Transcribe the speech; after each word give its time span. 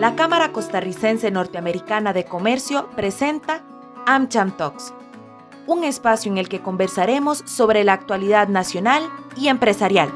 la 0.00 0.16
Cámara 0.16 0.50
Costarricense 0.50 1.30
Norteamericana 1.30 2.14
de 2.14 2.24
Comercio 2.24 2.88
presenta 2.96 3.60
AmCham 4.06 4.50
Talks, 4.56 4.94
un 5.66 5.84
espacio 5.84 6.32
en 6.32 6.38
el 6.38 6.48
que 6.48 6.62
conversaremos 6.62 7.42
sobre 7.44 7.84
la 7.84 7.92
actualidad 7.92 8.48
nacional 8.48 9.02
y 9.36 9.48
empresarial. 9.48 10.10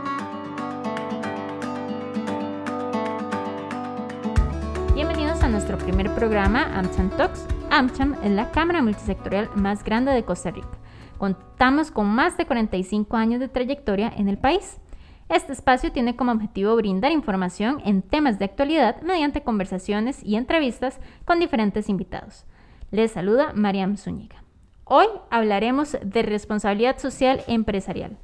Bienvenidos 4.95 5.43
a 5.43 5.49
nuestro 5.49 5.77
primer 5.77 6.11
programa 6.15 6.63
AmCham 6.79 7.11
Talks. 7.19 7.47
AmCham 7.69 8.17
es 8.25 8.31
la 8.31 8.51
cámara 8.53 8.81
multisectorial 8.81 9.51
más 9.55 9.85
grande 9.85 10.13
de 10.13 10.25
Costa 10.25 10.51
Rica. 10.51 10.79
Contamos 11.19 11.91
con 11.91 12.07
más 12.07 12.39
de 12.39 12.47
45 12.47 13.19
años 13.19 13.39
de 13.39 13.49
trayectoria 13.49 14.11
en 14.17 14.31
el 14.31 14.39
país. 14.39 14.81
Este 15.29 15.55
espacio 15.55 15.91
tiene 15.91 16.17
como 16.17 16.33
objetivo 16.33 16.77
brindar 16.77 17.11
información 17.11 17.81
en 17.85 18.03
temas 18.03 18.39
de 18.39 18.45
actualidad 18.45 19.01
mediante 19.01 19.43
conversaciones 19.43 20.23
y 20.23 20.37
entrevistas 20.37 21.01
con 21.25 21.41
diferentes 21.41 21.89
invitados. 21.89 22.45
Les 22.91 23.13
saluda 23.13 23.53
Mariam 23.55 23.97
Zúñiga. 23.97 24.45
Hoy 24.85 25.07
hablaremos 25.31 25.97
de 26.03 26.23
responsabilidad 26.23 26.99
social 26.99 27.43
empresarial, 27.47 28.19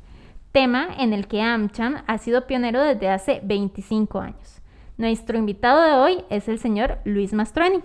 tema 0.53 0.89
en 0.99 1.15
el 1.15 1.27
que 1.27 1.41
AmCham 1.41 2.03
ha 2.07 2.19
sido 2.19 2.47
pionero 2.47 2.83
desde 2.83 3.09
hace 3.09 3.41
25 3.45 4.21
años. 4.21 4.61
Nuestro 4.99 5.39
invitado 5.39 5.81
de 5.81 5.95
hoy 5.95 6.25
es 6.29 6.49
el 6.49 6.59
señor 6.59 6.99
Luis 7.07 7.33
Mastroeni, 7.33 7.81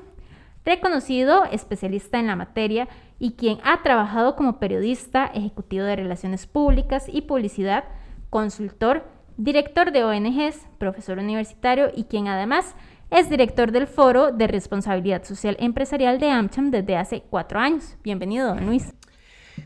reconocido 0.66 1.46
especialista 1.46 2.20
en 2.20 2.28
la 2.28 2.36
materia 2.36 2.90
y 3.18 3.32
quien 3.34 3.60
ha 3.64 3.82
trabajado 3.82 4.36
como 4.36 4.60
periodista, 4.60 5.26
ejecutivo 5.28 5.86
de 5.86 5.96
relaciones 5.96 6.48
públicas 6.48 7.06
y 7.08 7.22
publicidad, 7.22 7.86
consultor, 8.30 9.15
director 9.38 9.92
de 9.92 10.04
ONGs, 10.04 10.68
profesor 10.78 11.20
universitario 11.20 11.92
y 11.94 12.06
quien 12.06 12.28
además 12.28 12.76
es 13.12 13.30
director 13.30 13.72
del 13.72 13.88
Foro 13.88 14.32
de 14.32 14.48
Responsabilidad 14.48 15.24
Social 15.24 15.58
Empresarial 15.60 16.20
de 16.20 16.30
AmCham 16.30 16.72
desde 16.72 16.98
hace 16.98 17.24
cuatro 17.30 17.60
años. 17.60 17.98
Bienvenido, 18.04 18.48
don 18.48 18.66
Luis. 18.66 18.94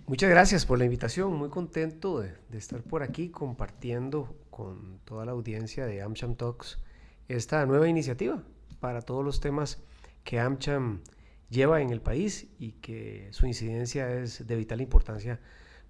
Muchas 0.08 0.30
gracias 0.30 0.66
por 0.66 0.78
la 0.78 0.86
invitación. 0.86 1.36
Muy 1.36 1.50
contento 1.50 2.20
de, 2.20 2.34
de, 2.50 2.58
estar 2.58 2.82
por 2.82 3.04
aquí 3.04 3.30
compartiendo 3.30 4.36
con 4.50 5.00
toda 5.06 5.26
la 5.26 5.32
audiencia 5.32 5.86
de 5.86 6.02
AmCham 6.02 6.36
Talks 6.36 6.80
esta 7.28 7.66
nueva 7.66 7.88
iniciativa 7.88 8.44
para 8.80 9.02
todos 9.02 9.24
los 9.24 9.40
temas 9.40 9.82
que 10.24 10.40
AmCham 10.40 11.02
lleva 11.50 11.82
en 11.82 11.90
el 11.90 12.02
país 12.02 12.48
y 12.60 12.74
que 12.74 13.30
su 13.32 13.46
incidencia 13.48 14.12
es 14.12 14.46
de 14.46 14.56
vital 14.56 14.82
importancia 14.82 15.40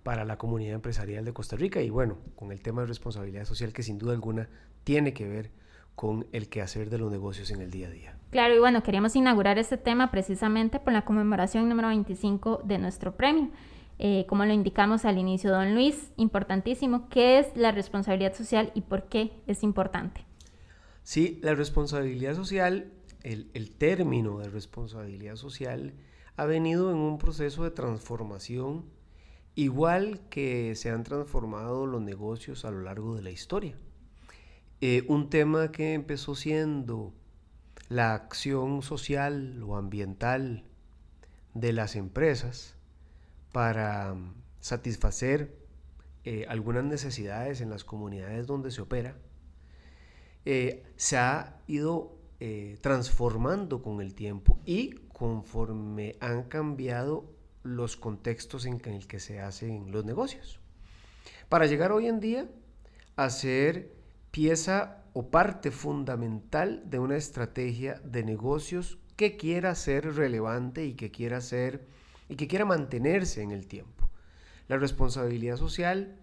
para 0.03 0.25
la 0.25 0.37
comunidad 0.37 0.75
empresarial 0.75 1.25
de 1.25 1.33
Costa 1.33 1.55
Rica 1.55 1.81
y 1.81 1.89
bueno, 1.89 2.17
con 2.35 2.51
el 2.51 2.61
tema 2.61 2.81
de 2.81 2.87
responsabilidad 2.87 3.45
social 3.45 3.73
que 3.73 3.83
sin 3.83 3.97
duda 3.97 4.13
alguna 4.13 4.49
tiene 4.83 5.13
que 5.13 5.27
ver 5.27 5.51
con 5.95 6.27
el 6.31 6.47
quehacer 6.47 6.89
de 6.89 6.97
los 6.97 7.11
negocios 7.11 7.51
en 7.51 7.61
el 7.61 7.71
día 7.71 7.87
a 7.87 7.91
día. 7.91 8.17
Claro, 8.31 8.55
y 8.55 8.59
bueno, 8.59 8.83
queríamos 8.83 9.15
inaugurar 9.15 9.57
este 9.57 9.77
tema 9.77 10.11
precisamente 10.11 10.79
por 10.79 10.93
la 10.93 11.03
conmemoración 11.03 11.67
número 11.67 11.89
25 11.89 12.61
de 12.63 12.77
nuestro 12.77 13.17
premio. 13.17 13.49
Eh, 13.97 14.25
como 14.29 14.45
lo 14.45 14.53
indicamos 14.53 15.03
al 15.03 15.17
inicio, 15.17 15.51
don 15.51 15.73
Luis, 15.73 16.13
importantísimo, 16.15 17.09
¿qué 17.09 17.39
es 17.39 17.47
la 17.57 17.73
responsabilidad 17.73 18.33
social 18.33 18.71
y 18.73 18.81
por 18.81 19.09
qué 19.09 19.33
es 19.45 19.61
importante? 19.61 20.25
Sí, 21.03 21.37
la 21.41 21.53
responsabilidad 21.53 22.33
social, 22.33 22.93
el, 23.23 23.51
el 23.53 23.71
término 23.71 24.39
de 24.39 24.47
responsabilidad 24.47 25.35
social 25.35 25.95
ha 26.37 26.45
venido 26.45 26.91
en 26.91 26.97
un 26.97 27.17
proceso 27.17 27.65
de 27.65 27.71
transformación 27.71 28.85
igual 29.55 30.21
que 30.29 30.75
se 30.75 30.89
han 30.89 31.03
transformado 31.03 31.85
los 31.85 32.01
negocios 32.01 32.65
a 32.65 32.71
lo 32.71 32.81
largo 32.81 33.15
de 33.15 33.21
la 33.21 33.31
historia. 33.31 33.75
Eh, 34.81 35.03
un 35.09 35.29
tema 35.29 35.73
que 35.73 35.93
empezó 35.93 36.35
siendo 36.35 37.13
la 37.89 38.13
acción 38.13 38.81
social 38.81 39.61
o 39.63 39.75
ambiental 39.75 40.63
de 41.53 41.73
las 41.73 41.97
empresas 41.97 42.77
para 43.51 44.13
mm, 44.13 44.35
satisfacer 44.61 45.57
eh, 46.23 46.45
algunas 46.47 46.85
necesidades 46.85 47.59
en 47.59 47.69
las 47.69 47.83
comunidades 47.83 48.47
donde 48.47 48.71
se 48.71 48.81
opera, 48.81 49.17
eh, 50.45 50.83
se 50.95 51.17
ha 51.17 51.61
ido 51.67 52.15
transformando 52.79 53.81
con 53.81 53.99
el 53.99 54.15
tiempo 54.15 54.61
y 54.63 54.91
conforme 55.11 56.15
han 56.21 56.43
cambiado 56.43 57.25
los 57.63 57.97
contextos 57.97 58.65
en 58.65 58.79
el 58.85 59.07
que 59.07 59.19
se 59.19 59.39
hacen 59.39 59.91
los 59.91 60.05
negocios. 60.05 60.59
Para 61.49 61.65
llegar 61.65 61.91
hoy 61.91 62.07
en 62.07 62.19
día 62.19 62.47
a 63.15 63.29
ser 63.29 63.93
pieza 64.31 65.03
o 65.13 65.29
parte 65.29 65.71
fundamental 65.71 66.83
de 66.89 66.99
una 66.99 67.17
estrategia 67.17 68.01
de 68.03 68.23
negocios 68.23 68.99
que 69.15 69.35
quiera 69.35 69.75
ser 69.75 70.15
relevante 70.15 70.85
y 70.85 70.93
que 70.93 71.11
quiera 71.11 71.41
ser 71.41 71.87
y 72.29 72.35
que 72.35 72.47
quiera 72.47 72.65
mantenerse 72.65 73.41
en 73.41 73.51
el 73.51 73.67
tiempo. 73.67 74.09
La 74.67 74.77
responsabilidad 74.77 75.57
social 75.57 76.15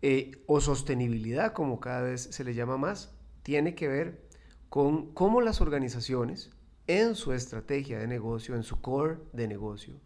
eh, 0.00 0.42
o 0.46 0.60
sostenibilidad, 0.60 1.52
como 1.52 1.80
cada 1.80 2.02
vez 2.02 2.22
se 2.22 2.44
le 2.44 2.54
llama 2.54 2.76
más, 2.76 3.12
tiene 3.42 3.74
que 3.74 3.88
ver 3.88 4.22
con 4.68 5.12
cómo 5.12 5.40
las 5.40 5.60
organizaciones 5.60 6.50
en 6.86 7.14
su 7.16 7.32
estrategia 7.32 7.98
de 7.98 8.06
negocio, 8.06 8.54
en 8.54 8.62
su 8.62 8.80
core 8.80 9.18
de 9.32 9.48
negocio, 9.48 10.00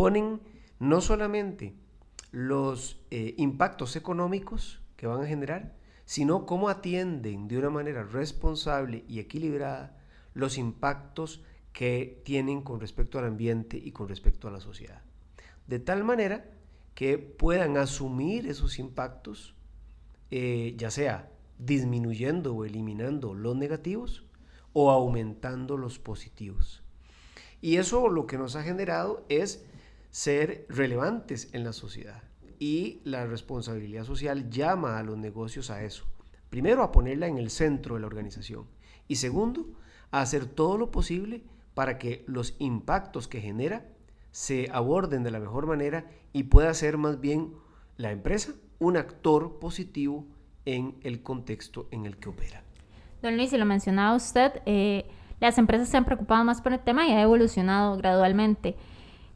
ponen 0.00 0.40
no 0.78 1.02
solamente 1.02 1.74
los 2.30 2.98
eh, 3.10 3.34
impactos 3.36 3.96
económicos 3.96 4.80
que 4.96 5.06
van 5.06 5.20
a 5.20 5.26
generar, 5.26 5.76
sino 6.06 6.46
cómo 6.46 6.70
atienden 6.70 7.48
de 7.48 7.58
una 7.58 7.68
manera 7.68 8.02
responsable 8.02 9.04
y 9.08 9.18
equilibrada 9.18 9.98
los 10.32 10.56
impactos 10.56 11.44
que 11.74 12.22
tienen 12.24 12.62
con 12.62 12.80
respecto 12.80 13.18
al 13.18 13.26
ambiente 13.26 13.76
y 13.76 13.92
con 13.92 14.08
respecto 14.08 14.48
a 14.48 14.50
la 14.50 14.60
sociedad. 14.60 15.02
De 15.66 15.80
tal 15.80 16.02
manera 16.02 16.46
que 16.94 17.18
puedan 17.18 17.76
asumir 17.76 18.46
esos 18.46 18.78
impactos, 18.78 19.54
eh, 20.30 20.76
ya 20.78 20.90
sea 20.90 21.30
disminuyendo 21.58 22.54
o 22.54 22.64
eliminando 22.64 23.34
los 23.34 23.54
negativos 23.54 24.24
o 24.72 24.90
aumentando 24.90 25.76
los 25.76 25.98
positivos. 25.98 26.82
Y 27.60 27.76
eso 27.76 28.08
lo 28.08 28.26
que 28.26 28.38
nos 28.38 28.56
ha 28.56 28.62
generado 28.62 29.26
es 29.28 29.66
ser 30.10 30.66
relevantes 30.68 31.48
en 31.52 31.64
la 31.64 31.72
sociedad. 31.72 32.22
Y 32.58 33.00
la 33.04 33.26
responsabilidad 33.26 34.04
social 34.04 34.50
llama 34.50 34.98
a 34.98 35.02
los 35.02 35.16
negocios 35.16 35.70
a 35.70 35.82
eso. 35.82 36.04
Primero, 36.50 36.82
a 36.82 36.92
ponerla 36.92 37.26
en 37.26 37.38
el 37.38 37.50
centro 37.50 37.94
de 37.94 38.02
la 38.02 38.06
organización. 38.06 38.66
Y 39.08 39.16
segundo, 39.16 39.66
a 40.10 40.20
hacer 40.20 40.46
todo 40.46 40.76
lo 40.76 40.90
posible 40.90 41.42
para 41.74 41.98
que 41.98 42.24
los 42.26 42.56
impactos 42.58 43.28
que 43.28 43.40
genera 43.40 43.86
se 44.30 44.68
aborden 44.72 45.22
de 45.22 45.30
la 45.30 45.40
mejor 45.40 45.66
manera 45.66 46.06
y 46.32 46.44
pueda 46.44 46.72
ser 46.74 46.98
más 46.98 47.20
bien 47.20 47.54
la 47.96 48.10
empresa 48.12 48.52
un 48.78 48.96
actor 48.96 49.58
positivo 49.58 50.26
en 50.64 50.96
el 51.02 51.22
contexto 51.22 51.88
en 51.90 52.06
el 52.06 52.16
que 52.16 52.28
opera. 52.28 52.62
Don 53.22 53.36
Luis, 53.36 53.52
y 53.52 53.58
lo 53.58 53.66
mencionaba 53.66 54.16
usted, 54.16 54.62
eh, 54.66 55.06
las 55.40 55.58
empresas 55.58 55.88
se 55.88 55.96
han 55.96 56.04
preocupado 56.04 56.44
más 56.44 56.62
por 56.62 56.72
el 56.72 56.80
tema 56.80 57.06
y 57.06 57.12
ha 57.12 57.22
evolucionado 57.22 57.96
gradualmente. 57.96 58.76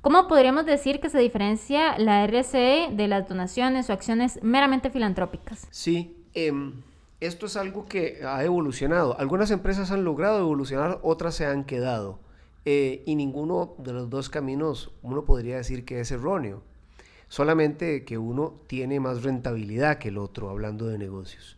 ¿Cómo 0.05 0.29
podríamos 0.29 0.67
decir 0.67 1.01
que 1.01 1.09
se 1.09 1.19
diferencia 1.19 1.97
la 1.97 2.27
RCE 2.27 2.91
de 2.93 3.09
las 3.09 3.27
donaciones 3.27 3.89
o 3.89 3.95
acciones 3.95 4.39
meramente 4.43 4.91
filantrópicas? 4.91 5.67
Sí, 5.71 6.27
em, 6.35 6.83
esto 7.21 7.47
es 7.47 7.57
algo 7.57 7.87
que 7.87 8.21
ha 8.23 8.45
evolucionado. 8.45 9.19
Algunas 9.19 9.51
empresas 9.51 9.91
han 9.93 10.05
logrado 10.05 10.41
evolucionar, 10.41 11.01
otras 11.03 11.37
se 11.37 11.47
han 11.47 11.65
quedado. 11.65 12.21
Eh, 12.67 13.03
y 13.07 13.15
ninguno 13.15 13.77
de 13.79 13.95
los 13.95 14.11
dos 14.11 14.29
caminos 14.29 14.93
uno 15.01 15.25
podría 15.25 15.57
decir 15.57 15.87
que 15.87 16.01
es 16.01 16.11
erróneo. 16.11 16.63
Solamente 17.29 18.05
que 18.05 18.19
uno 18.19 18.61
tiene 18.67 19.01
más 19.01 19.23
rentabilidad 19.23 19.97
que 19.97 20.09
el 20.09 20.19
otro, 20.19 20.51
hablando 20.51 20.87
de 20.87 20.99
negocios. 20.99 21.57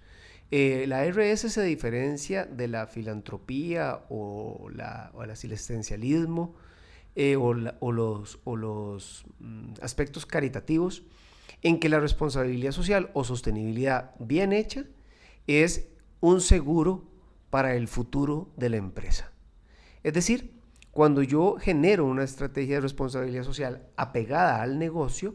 Eh, 0.52 0.84
la 0.86 1.04
RS 1.04 1.50
se 1.50 1.64
diferencia 1.64 2.44
de 2.44 2.68
la 2.68 2.86
filantropía 2.86 4.02
o, 4.08 4.68
la, 4.72 5.10
o 5.14 5.24
el 5.24 5.32
asistencialismo 5.32 6.54
eh, 7.16 7.36
o, 7.36 7.54
los, 7.54 8.38
o 8.44 8.56
los 8.56 9.24
mm, 9.38 9.74
aspectos 9.80 10.26
caritativos 10.26 11.02
en 11.62 11.80
que 11.80 11.88
la 11.88 11.98
responsabilidad 11.98 12.72
social 12.72 13.10
o 13.14 13.24
sostenibilidad 13.24 14.14
bien 14.18 14.52
hecha 14.52 14.84
es 15.46 15.88
un 16.20 16.40
seguro 16.40 17.04
para 17.50 17.74
el 17.74 17.88
futuro 17.88 18.50
de 18.56 18.68
la 18.68 18.76
empresa. 18.76 19.32
Es 20.02 20.12
decir, 20.12 20.52
cuando 20.90 21.22
yo 21.22 21.56
genero 21.58 22.04
una 22.04 22.22
estrategia 22.22 22.76
de 22.76 22.80
responsabilidad 22.82 23.44
social 23.44 23.82
apegada 23.96 24.60
al 24.60 24.78
negocio, 24.78 25.34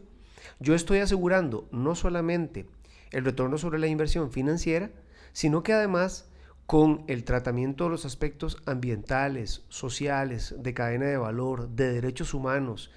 yo 0.60 0.74
estoy 0.74 0.98
asegurando 0.98 1.68
no 1.72 1.94
solamente 1.94 2.66
el 3.10 3.24
retorno 3.24 3.58
sobre 3.58 3.78
la 3.78 3.86
inversión 3.88 4.30
financiera, 4.30 4.90
sino 5.32 5.62
que 5.62 5.72
además 5.72 6.28
con 6.66 7.04
el 7.08 7.24
tratamiento 7.24 7.84
de 7.84 7.90
los 7.90 8.04
aspectos 8.04 8.62
ambientales, 8.66 9.64
sociales, 9.68 10.54
de 10.58 10.74
cadena 10.74 11.06
de 11.06 11.16
valor, 11.16 11.68
de 11.70 11.92
derechos 11.92 12.34
humanos, 12.34 12.90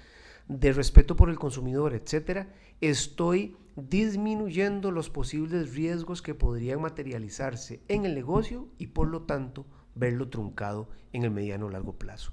de 0.48 0.72
respeto 0.72 1.16
por 1.16 1.28
el 1.28 1.38
consumidor, 1.38 1.92
etcétera, 1.92 2.48
estoy 2.80 3.56
disminuyendo 3.76 4.90
los 4.90 5.10
posibles 5.10 5.74
riesgos 5.74 6.22
que 6.22 6.34
podrían 6.34 6.80
materializarse 6.80 7.80
en 7.88 8.06
el 8.06 8.14
negocio 8.14 8.68
y 8.78 8.88
por 8.88 9.08
lo 9.08 9.22
tanto 9.22 9.66
verlo 9.94 10.28
truncado 10.28 10.88
en 11.12 11.24
el 11.24 11.30
mediano 11.30 11.66
o 11.66 11.70
largo 11.70 11.98
plazo. 11.98 12.32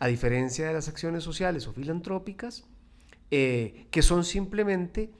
A 0.00 0.08
diferencia 0.08 0.66
de 0.66 0.72
las 0.72 0.88
acciones 0.88 1.22
sociales 1.22 1.68
o 1.68 1.72
filantrópicas, 1.72 2.66
eh, 3.30 3.86
que 3.90 4.02
son 4.02 4.24
simplemente 4.24 5.12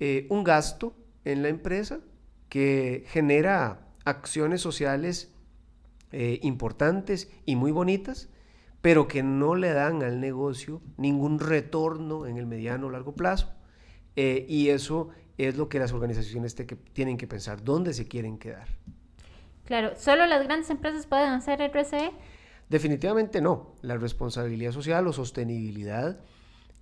eh, 0.00 0.26
un 0.30 0.44
gasto 0.44 0.94
en 1.24 1.42
la 1.42 1.48
empresa 1.48 2.00
que 2.48 3.04
genera 3.08 3.89
acciones 4.10 4.60
sociales 4.60 5.32
eh, 6.12 6.38
importantes 6.42 7.30
y 7.46 7.56
muy 7.56 7.72
bonitas, 7.72 8.28
pero 8.82 9.08
que 9.08 9.22
no 9.22 9.54
le 9.54 9.72
dan 9.72 10.02
al 10.02 10.20
negocio 10.20 10.80
ningún 10.96 11.38
retorno 11.38 12.26
en 12.26 12.36
el 12.36 12.46
mediano 12.46 12.88
o 12.88 12.90
largo 12.90 13.14
plazo. 13.14 13.52
y 14.16 14.68
eso 14.68 15.08
es 15.38 15.56
lo 15.56 15.68
que 15.68 15.78
las 15.78 15.92
organizaciones 15.92 16.54
tienen 16.92 17.16
que 17.16 17.26
pensar, 17.26 17.64
dónde 17.64 17.94
se 17.94 18.06
quieren 18.06 18.38
quedar. 18.38 18.68
Claro, 19.64 19.92
¿solo 19.96 20.26
las 20.26 20.42
grandes 20.44 20.68
empresas 20.68 21.06
pueden 21.06 21.28
hacer 21.28 21.60
RSE? 21.72 22.10
Definitivamente 22.68 23.40
no. 23.40 23.74
La 23.82 23.96
responsabilidad 23.96 24.72
social 24.72 25.06
o 25.06 25.12
sostenibilidad 25.12 26.20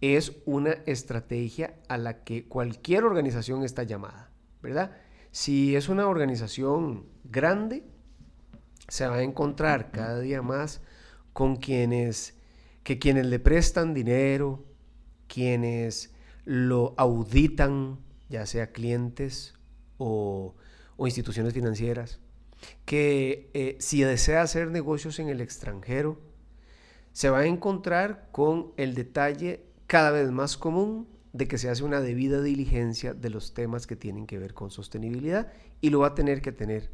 es 0.01 0.33
una 0.47 0.73
estrategia 0.87 1.75
a 1.89 1.99
la 1.99 2.25
que 2.25 2.47
cualquier 2.47 3.05
organización 3.05 3.63
está 3.63 3.83
llamada, 3.83 4.31
¿verdad? 4.63 4.93
Si 5.39 5.77
es 5.77 5.89
una 5.89 6.09
organización 6.09 7.07
grande, 7.23 7.85
se 8.89 9.07
va 9.07 9.19
a 9.19 9.23
encontrar 9.23 9.93
cada 9.93 10.19
día 10.19 10.43
más 10.43 10.81
con 11.33 11.55
quienes 11.55 12.35
que 12.83 12.99
quienes 12.99 13.27
le 13.27 13.39
prestan 13.39 13.95
dinero, 13.95 14.65
quienes 15.29 16.13
lo 16.45 16.93
auditan, 16.97 18.01
ya 18.29 18.47
sea 18.47 18.73
clientes 18.73 19.55
o, 19.97 20.57
instituciones 20.99 21.55
financieras, 21.55 22.19
que 22.85 23.53
eh, 23.55 23.77
si 23.79 24.03
desea 24.03 24.43
hacer 24.43 24.73
negocios 24.73 25.21
en 25.21 25.29
el 25.29 25.41
extranjero, 25.41 26.21
se 27.13 27.31
va 27.31 27.39
a 27.39 27.47
encontrar 27.47 28.29
con 28.33 28.73
el 28.77 28.97
detalle 28.97 29.63
cada 29.87 30.11
vez 30.11 30.33
más 30.33 30.57
común 30.57 31.07
de 31.33 31.49
que 31.49 31.59
se 31.59 31.69
hace 31.69 31.85
una 31.85 32.01
debida 32.01 32.43
diligencia 32.43 33.15
de 33.15 33.31
los 33.31 33.55
temas 33.55 33.87
que 33.87 33.97
tienen 33.97 34.27
que 34.27 34.39
ver 34.39 34.55
con 34.55 34.71
sostenibilidad 34.71 35.53
y 35.81 35.91
lo 35.91 36.01
va 36.01 36.09
a 36.09 36.15
tener 36.15 36.41
que 36.41 36.53
tener. 36.53 36.91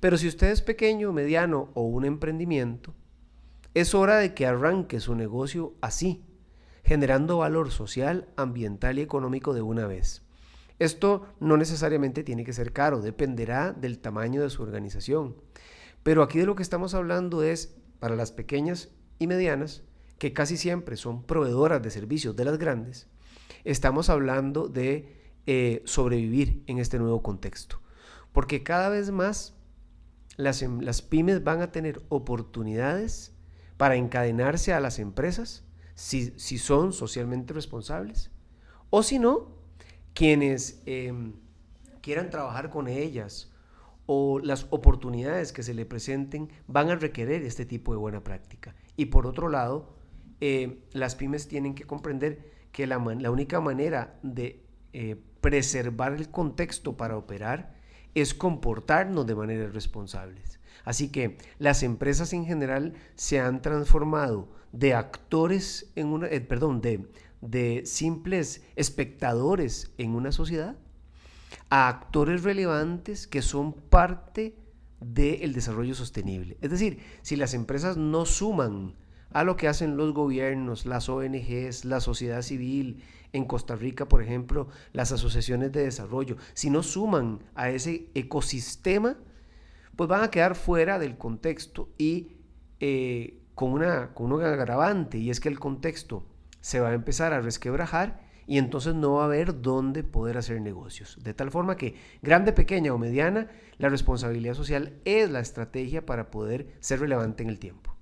Pero 0.00 0.16
si 0.18 0.28
usted 0.28 0.50
es 0.50 0.62
pequeño, 0.62 1.12
mediano 1.12 1.70
o 1.74 1.82
un 1.82 2.04
emprendimiento, 2.04 2.94
es 3.74 3.94
hora 3.94 4.16
de 4.16 4.34
que 4.34 4.46
arranque 4.46 5.00
su 5.00 5.14
negocio 5.14 5.74
así, 5.80 6.24
generando 6.84 7.38
valor 7.38 7.70
social, 7.70 8.28
ambiental 8.36 8.98
y 8.98 9.02
económico 9.02 9.52
de 9.54 9.62
una 9.62 9.86
vez. 9.86 10.22
Esto 10.78 11.26
no 11.40 11.56
necesariamente 11.56 12.22
tiene 12.22 12.44
que 12.44 12.52
ser 12.52 12.72
caro, 12.72 13.00
dependerá 13.00 13.72
del 13.72 13.98
tamaño 13.98 14.42
de 14.42 14.50
su 14.50 14.62
organización. 14.62 15.36
Pero 16.02 16.22
aquí 16.22 16.38
de 16.38 16.46
lo 16.46 16.54
que 16.54 16.62
estamos 16.62 16.94
hablando 16.94 17.42
es 17.42 17.76
para 17.98 18.14
las 18.14 18.30
pequeñas 18.30 18.90
y 19.18 19.26
medianas, 19.26 19.82
que 20.18 20.32
casi 20.32 20.56
siempre 20.56 20.96
son 20.96 21.24
proveedoras 21.24 21.82
de 21.82 21.90
servicios 21.90 22.36
de 22.36 22.44
las 22.44 22.58
grandes, 22.58 23.08
estamos 23.64 24.10
hablando 24.10 24.68
de 24.68 25.16
eh, 25.46 25.82
sobrevivir 25.84 26.62
en 26.66 26.78
este 26.78 26.98
nuevo 26.98 27.22
contexto. 27.22 27.80
Porque 28.32 28.62
cada 28.62 28.88
vez 28.88 29.10
más 29.10 29.54
las, 30.36 30.62
em, 30.62 30.80
las 30.80 31.02
pymes 31.02 31.44
van 31.44 31.62
a 31.62 31.72
tener 31.72 32.02
oportunidades 32.08 33.32
para 33.76 33.96
encadenarse 33.96 34.72
a 34.72 34.80
las 34.80 34.98
empresas 34.98 35.64
si, 35.94 36.32
si 36.38 36.58
son 36.58 36.92
socialmente 36.92 37.54
responsables. 37.54 38.30
O 38.90 39.02
si 39.02 39.18
no, 39.18 39.56
quienes 40.14 40.82
em, 40.86 41.34
quieran 42.00 42.30
trabajar 42.30 42.70
con 42.70 42.88
ellas 42.88 43.52
o 44.06 44.38
las 44.38 44.66
oportunidades 44.70 45.52
que 45.52 45.62
se 45.62 45.74
le 45.74 45.84
presenten 45.84 46.48
van 46.66 46.90
a 46.90 46.96
requerir 46.96 47.42
este 47.42 47.66
tipo 47.66 47.92
de 47.92 47.98
buena 47.98 48.22
práctica. 48.22 48.74
Y 48.96 49.06
por 49.06 49.26
otro 49.26 49.48
lado, 49.48 49.96
eh, 50.40 50.82
las 50.92 51.16
pymes 51.16 51.48
tienen 51.48 51.74
que 51.74 51.84
comprender 51.84 52.55
que 52.76 52.86
la, 52.86 52.98
única 52.98 53.58
manera 53.58 54.18
de 54.22 54.62
eh, 54.92 55.16
preservar 55.40 56.12
el 56.12 56.30
contexto 56.30 56.94
para 56.94 57.16
operar 57.16 57.74
es 58.14 58.34
comportarnos 58.34 59.26
de 59.26 59.34
manera 59.34 59.70
responsables. 59.70 60.60
Así 60.84 61.08
que 61.08 61.38
las 61.58 61.82
empresas 61.82 62.34
en 62.34 62.44
general 62.44 62.92
se 63.14 63.40
han 63.40 63.62
transformado 63.62 64.50
de 64.72 64.92
actores 64.92 65.90
en 65.96 66.08
una, 66.08 66.26
eh, 66.26 66.42
perdón, 66.42 66.82
de, 66.82 67.10
de 67.40 67.86
simples 67.86 68.62
espectadores 68.76 69.90
en 69.96 70.14
una 70.14 70.30
sociedad 70.30 70.76
a 71.70 71.88
actores 71.88 72.42
relevantes 72.42 73.26
que 73.26 73.40
son 73.40 73.72
parte 73.72 74.54
del 75.00 75.54
desarrollo 75.54 75.94
sostenible. 75.94 76.58
Es 76.60 76.70
decir, 76.70 76.98
si 77.22 77.36
las 77.36 77.54
empresas 77.54 77.96
no 77.96 78.26
suman 78.26 78.96
a 79.32 79.44
lo 79.44 79.56
que 79.56 79.68
hacen 79.68 79.96
los 79.96 80.12
gobiernos, 80.14 80.86
las 80.86 81.08
ONGs, 81.08 81.84
la 81.84 82.00
sociedad 82.00 82.42
civil, 82.42 83.02
en 83.32 83.44
Costa 83.44 83.76
Rica, 83.76 84.08
por 84.08 84.22
ejemplo, 84.22 84.68
las 84.92 85.12
asociaciones 85.12 85.72
de 85.72 85.84
desarrollo, 85.84 86.36
si 86.54 86.70
no 86.70 86.82
suman 86.82 87.40
a 87.54 87.70
ese 87.70 88.08
ecosistema, 88.14 89.16
pues 89.94 90.08
van 90.08 90.22
a 90.22 90.30
quedar 90.30 90.54
fuera 90.54 90.98
del 90.98 91.16
contexto 91.16 91.88
y 91.98 92.36
eh, 92.80 93.42
con, 93.54 93.72
una, 93.72 94.14
con 94.14 94.32
un 94.32 94.42
agravante, 94.42 95.18
y 95.18 95.30
es 95.30 95.40
que 95.40 95.48
el 95.48 95.58
contexto 95.58 96.24
se 96.60 96.80
va 96.80 96.90
a 96.90 96.94
empezar 96.94 97.32
a 97.32 97.40
resquebrajar 97.40 98.26
y 98.46 98.58
entonces 98.58 98.94
no 98.94 99.14
va 99.14 99.22
a 99.22 99.26
haber 99.26 99.60
dónde 99.60 100.04
poder 100.04 100.38
hacer 100.38 100.60
negocios. 100.60 101.18
De 101.22 101.34
tal 101.34 101.50
forma 101.50 101.76
que, 101.76 101.96
grande, 102.22 102.52
pequeña 102.52 102.94
o 102.94 102.98
mediana, 102.98 103.48
la 103.78 103.88
responsabilidad 103.88 104.54
social 104.54 104.94
es 105.04 105.30
la 105.30 105.40
estrategia 105.40 106.06
para 106.06 106.30
poder 106.30 106.74
ser 106.80 107.00
relevante 107.00 107.42
en 107.42 107.48
el 107.48 107.58
tiempo. 107.58 107.95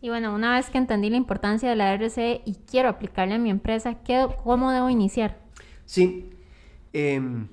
Y 0.00 0.08
bueno, 0.10 0.34
una 0.34 0.54
vez 0.54 0.70
que 0.70 0.78
entendí 0.78 1.10
la 1.10 1.16
importancia 1.16 1.68
de 1.68 1.76
la 1.76 1.92
RCE 1.92 2.42
y 2.44 2.54
quiero 2.66 2.88
aplicarla 2.88 3.34
a 3.34 3.38
mi 3.38 3.50
empresa, 3.50 3.98
¿cómo 4.44 4.70
debo 4.70 4.90
iniciar? 4.90 5.38
Sí, 5.84 6.30
em, 6.92 7.48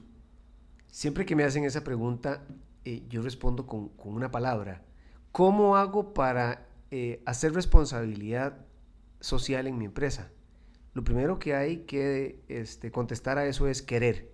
siempre 0.88 1.26
que 1.26 1.36
me 1.36 1.44
hacen 1.44 1.64
esa 1.64 1.84
pregunta, 1.84 2.44
eh, 2.84 3.04
yo 3.10 3.22
respondo 3.22 3.66
con, 3.66 3.92
una 4.04 4.30
palabra. 4.30 4.84
¿Cómo 5.32 5.76
hago 5.76 6.14
para 6.14 6.68
eh, 6.92 7.22
hacer 7.26 7.54
responsabilidad 7.54 8.58
social 9.20 9.68
en 9.68 9.78
mi 9.78 9.86
empresa? 9.86 10.30
lo 10.96 11.04
primero 11.04 11.38
que 11.40 11.54
hay 11.54 11.80
que 11.80 12.42
este, 12.48 12.90
contestar 12.90 13.38
a 13.38 13.46
eso 13.46 13.68
es 13.68 13.82
querer. 13.82 14.32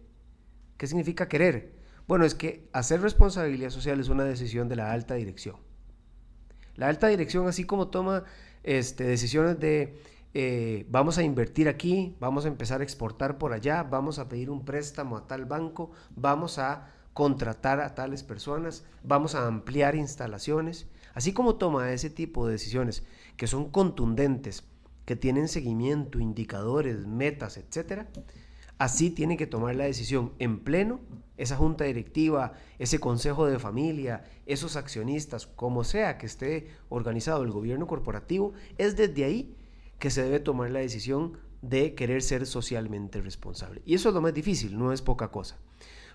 ¿Qué 0.78 0.86
significa 0.86 1.28
querer? 1.28 1.74
Bueno, 2.08 2.24
es 2.24 2.36
que 2.36 2.70
hacer 2.72 3.02
responsabilidad 3.02 3.72
social 3.72 4.00
es 4.00 4.10
una 4.10 4.24
decisión 4.24 4.70
de 4.70 4.76
la 4.76 4.92
alta 4.92 5.16
dirección. 5.16 5.56
La 6.76 6.88
alta 6.88 7.08
dirección, 7.08 7.48
así 7.48 7.66
como 7.66 7.88
toma 7.88 8.24
este, 8.64 9.04
decisiones 9.04 9.60
de 9.60 9.98
eh, 10.34 10.86
vamos 10.90 11.18
a 11.18 11.24
invertir 11.24 11.68
aquí, 11.68 12.16
vamos 12.20 12.46
a 12.46 12.48
empezar 12.48 12.80
a 12.80 12.84
exportar 12.84 13.38
por 13.38 13.52
allá, 13.52 13.84
vamos 13.84 14.18
a 14.18 14.30
pedir 14.30 14.50
un 14.50 14.64
préstamo 14.64 15.18
a 15.18 15.28
tal 15.28 15.46
banco, 15.46 15.92
vamos 16.16 16.58
a 16.58 16.88
contratar 17.14 17.82
a 17.82 17.96
tales 17.96 18.24
personas, 18.24 18.86
vamos 19.04 19.36
a 19.36 19.46
ampliar 19.46 19.96
instalaciones, 19.96 20.88
así 21.14 21.34
como 21.34 21.56
toma 21.56 21.92
ese 21.92 22.10
tipo 22.10 22.46
de 22.46 22.54
decisiones 22.54 23.04
que 23.36 23.48
son 23.48 23.70
contundentes 23.70 24.64
que 25.06 25.18
tienen 25.18 25.50
seguimiento, 25.50 26.20
indicadores, 26.20 27.06
metas, 27.06 27.58
etcétera, 27.58 28.08
así 28.82 29.12
tiene 29.12 29.38
que 29.38 29.46
tomar 29.46 29.76
la 29.76 29.84
decisión 29.84 30.34
en 30.40 30.60
pleno 30.60 31.02
esa 31.38 31.56
junta 31.56 31.84
directiva, 31.84 32.54
ese 32.80 33.00
consejo 33.00 33.46
de 33.46 33.60
familia, 33.60 34.24
esos 34.48 34.76
accionistas, 34.76 35.46
como 35.46 35.84
sea 35.84 36.18
que 36.18 36.26
esté 36.26 36.68
organizado 36.90 37.44
el 37.44 37.52
gobierno 37.52 37.86
corporativo, 37.86 38.54
es 38.80 38.96
desde 38.96 39.24
ahí 39.24 39.56
que 40.00 40.10
se 40.10 40.24
debe 40.24 40.40
tomar 40.40 40.72
la 40.72 40.80
decisión 40.80 41.38
de 41.62 41.94
querer 41.94 42.24
ser 42.24 42.48
socialmente 42.48 43.22
responsable. 43.22 43.84
Y 43.86 43.94
eso 43.94 44.10
es 44.10 44.16
lo 44.16 44.22
más 44.22 44.34
difícil, 44.34 44.78
no 44.78 44.92
es 44.92 45.02
poca 45.04 45.30
cosa, 45.30 45.58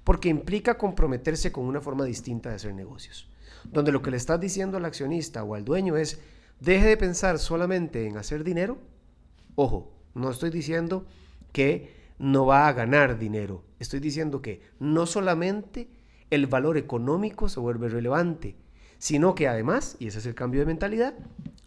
porque 0.02 0.28
implica 0.28 0.76
comprometerse 0.76 1.52
con 1.52 1.66
una 1.66 1.80
forma 1.80 2.04
distinta 2.04 2.49
de 2.49 2.56
hacer 2.56 2.75
negocios, 2.75 3.28
donde 3.64 3.92
lo 3.92 4.02
que 4.02 4.11
le 4.11 4.16
estás 4.16 4.40
diciendo 4.40 4.76
al 4.76 4.85
accionista 4.85 5.44
o 5.44 5.54
al 5.54 5.64
dueño 5.64 5.96
es, 5.96 6.20
Deje 6.61 6.87
de 6.87 6.96
pensar 6.96 7.38
solamente 7.38 8.06
en 8.06 8.16
hacer 8.16 8.42
dinero. 8.42 8.78
Ojo, 9.56 9.92
no 10.14 10.30
estoy 10.30 10.49
diciendo 10.49 11.04
que 11.52 12.05
no 12.18 12.46
va 12.46 12.68
a 12.68 12.73
ganar 12.73 13.18
dinero. 13.18 13.64
Estoy 13.78 14.00
diciendo 14.00 14.42
que 14.42 14.62
no 14.78 15.06
solamente 15.06 15.88
el 16.30 16.46
valor 16.46 16.76
económico 16.76 17.49
se 17.49 17.61
vuelve 17.61 17.88
relevante, 17.88 18.56
sino 18.99 19.35
que 19.35 19.49
además, 19.49 19.96
y 19.99 20.08
ese 20.08 20.18
es 20.18 20.26
el 20.26 20.35
cambio 20.35 20.61
de 20.61 20.66
mentalidad, 20.66 21.14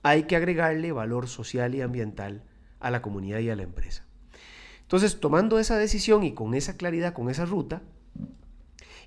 hay 0.03 0.23
que 0.23 0.35
agregarle 0.35 0.91
valor 0.91 1.27
social 1.27 1.75
y 1.75 1.81
ambiental 1.81 2.43
a 2.79 2.89
la 2.91 3.01
comunidad 3.01 3.39
y 3.39 3.49
a 3.49 3.55
la 3.55 3.63
empresa. 3.63 4.05
Entonces, 4.81 5.19
tomando 5.19 5.59
esa 5.59 5.77
decisión 5.77 6.23
y 6.23 6.33
con 6.33 6.55
esa 6.55 6.75
claridad, 6.75 7.13
con 7.13 7.29
esa 7.29 7.45
ruta, 7.45 7.83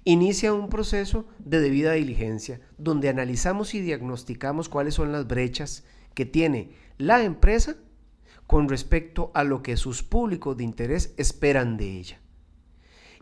inicia 0.05 0.53
un 0.53 0.69
proceso 0.69 1.27
de 1.39 1.61
debida 1.61 1.93
diligencia, 1.93 2.61
donde 2.79 3.09
analizamos 3.09 3.75
y 3.75 3.81
diagnosticamos 3.81 4.69
cuáles 4.69 4.95
son 4.95 5.13
las 5.13 5.27
brechas 5.27 5.85
que 6.15 6.27
tiene 6.27 6.71
la 6.99 7.23
empresa 7.25 7.77
con 8.53 8.69
respecto 8.69 9.31
a 9.33 9.45
lo 9.45 9.63
que 9.63 9.79
sus 9.79 10.03
públicos 10.03 10.59
de 10.59 10.65
interés 10.65 11.15
esperan 11.17 11.79
de 11.79 11.99
ella. 11.99 12.21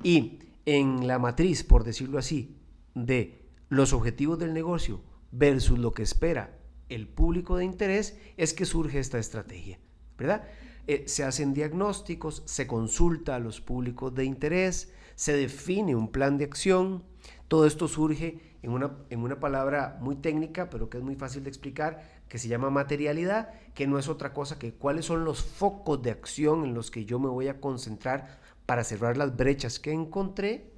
Y 0.02 0.40
en 0.66 1.06
la 1.06 1.20
matriz, 1.20 1.62
por 1.62 1.84
decirlo 1.84 2.18
así, 2.18 2.56
de 2.96 3.46
los 3.68 3.92
objetivos 3.92 4.40
del 4.40 4.52
negocio 4.52 5.00
versus 5.30 5.78
lo 5.78 5.92
que 5.92 6.02
espera 6.02 6.58
el 6.88 7.06
público 7.06 7.56
de 7.56 7.64
interés, 7.64 8.18
es 8.36 8.52
que 8.52 8.64
surge 8.64 8.98
esta 8.98 9.20
estrategia, 9.20 9.78
¿verdad? 10.18 10.48
Eh, 10.88 11.04
se 11.06 11.22
hacen 11.22 11.54
diagnósticos, 11.54 12.42
se 12.46 12.66
consulta 12.66 13.36
a 13.36 13.38
los 13.38 13.60
públicos 13.60 14.12
de 14.12 14.24
interés, 14.24 14.92
se 15.14 15.36
define 15.36 15.94
un 15.94 16.10
plan 16.10 16.38
de 16.38 16.44
acción, 16.46 17.04
todo 17.46 17.66
esto 17.66 17.86
surge 17.86 18.56
en 18.62 18.72
una, 18.72 18.96
en 19.10 19.20
una 19.20 19.38
palabra 19.38 19.96
muy 20.00 20.16
técnica, 20.16 20.70
pero 20.70 20.90
que 20.90 20.98
es 20.98 21.04
muy 21.04 21.14
fácil 21.14 21.44
de 21.44 21.50
explicar, 21.50 22.19
que 22.30 22.38
se 22.38 22.46
llama 22.46 22.70
materialidad, 22.70 23.50
que 23.74 23.88
no 23.88 23.98
es 23.98 24.08
otra 24.08 24.32
cosa 24.32 24.56
que 24.56 24.72
cuáles 24.72 25.04
son 25.04 25.24
los 25.24 25.42
focos 25.42 26.00
de 26.00 26.12
acción 26.12 26.64
en 26.64 26.74
los 26.74 26.92
que 26.92 27.04
yo 27.04 27.18
me 27.18 27.28
voy 27.28 27.48
a 27.48 27.60
concentrar 27.60 28.38
para 28.66 28.84
cerrar 28.84 29.16
las 29.16 29.36
brechas 29.36 29.80
que 29.80 29.90
encontré. 29.90 30.70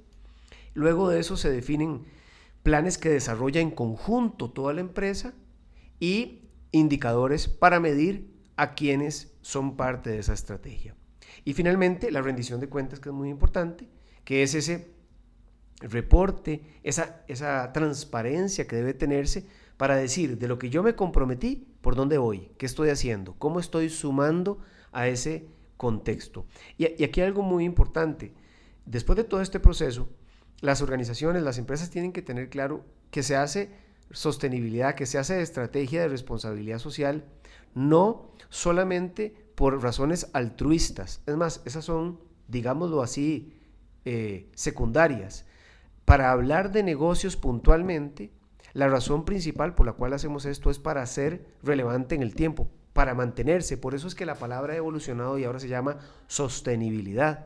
Luego 0.73 1.09
de 1.09 1.19
eso 1.19 1.37
se 1.37 1.51
definen 1.51 2.05
planes 2.63 2.97
que 2.97 3.09
desarrolla 3.09 3.61
en 3.61 3.69
conjunto 3.69 4.49
toda 4.49 4.73
la 4.73 4.81
empresa 4.81 5.35
y 5.99 6.49
indicadores 6.71 7.47
para 7.47 7.79
medir 7.79 8.33
a 8.55 8.73
quienes 8.73 9.37
son 9.41 9.77
parte 9.77 10.09
de 10.09 10.19
esa 10.19 10.33
estrategia. 10.33 10.95
Y 11.45 11.53
finalmente, 11.53 12.09
la 12.09 12.23
rendición 12.23 12.61
de 12.61 12.69
cuentas, 12.69 12.99
que 12.99 13.09
es 13.09 13.15
muy 13.15 13.29
importante, 13.29 13.87
que 14.23 14.41
es 14.41 14.55
ese 14.55 14.91
reporte, 15.81 16.79
esa, 16.81 17.23
esa 17.27 17.71
transparencia 17.73 18.65
que 18.65 18.75
debe 18.75 18.95
tenerse 18.95 19.45
para 19.83 19.97
decir 19.97 20.37
de 20.37 20.47
lo 20.47 20.57
que 20.57 20.69
yo 20.69 20.81
me 20.81 20.95
comprometí, 20.95 21.67
por 21.81 21.97
dónde 21.97 22.17
voy, 22.17 22.53
qué 22.57 22.65
estoy 22.65 22.87
haciendo, 22.87 23.35
cómo 23.37 23.59
estoy 23.59 23.89
sumando 23.89 24.59
a 24.93 25.09
ese 25.09 25.49
contexto. 25.75 26.45
Y, 26.77 27.03
aquí 27.03 27.19
algo 27.19 27.41
muy 27.41 27.65
importante. 27.65 28.33
Después 28.85 29.17
de 29.17 29.25
todo 29.25 29.41
este 29.41 29.59
proceso, 29.59 30.07
las 30.61 30.81
organizaciones, 30.81 31.43
las 31.43 31.57
empresas 31.57 31.89
tienen 31.89 32.13
que 32.13 32.21
tener 32.21 32.49
claro 32.49 32.85
que 33.11 33.23
se 33.23 33.35
hace 33.35 33.71
sostenibilidad, 34.09 34.95
que 34.95 35.05
se 35.05 35.17
hace 35.17 35.41
estrategia 35.41 35.99
de 35.99 36.07
responsabilidad 36.07 36.79
social, 36.79 37.25
no 37.75 38.31
solamente 38.47 39.35
por 39.53 39.83
razones 39.83 40.29
altruistas. 40.31 41.23
Es 41.25 41.35
más, 41.35 41.61
esas 41.65 41.83
son, 41.83 42.21
digámoslo 42.47 43.01
así, 43.01 43.51
eh, 44.05 44.49
secundarias. 44.55 45.45
Para 46.05 46.31
hablar 46.31 46.71
de 46.71 46.83
negocios 46.83 47.35
puntualmente, 47.35 48.31
la 48.73 48.87
razón 48.87 49.25
principal 49.25 49.75
por 49.75 49.85
la 49.85 49.93
cual 49.93 50.13
hacemos 50.13 50.45
esto 50.45 50.69
es 50.69 50.79
para 50.79 51.05
ser 51.05 51.45
relevante 51.61 52.15
en 52.15 52.23
el 52.23 52.33
tiempo, 52.35 52.69
para 52.93 53.13
mantenerse. 53.13 53.77
Por 53.77 53.93
eso 53.93 54.07
es 54.07 54.15
que 54.15 54.25
la 54.25 54.35
palabra 54.35 54.73
ha 54.73 54.77
evolucionado 54.77 55.37
y 55.37 55.43
ahora 55.43 55.59
se 55.59 55.67
llama 55.67 55.99
sostenibilidad. 56.27 57.45